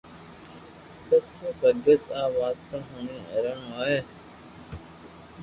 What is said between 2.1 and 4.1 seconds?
آ واتون ھوڻين حيرون ھوئي